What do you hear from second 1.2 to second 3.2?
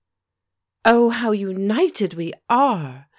united we are!"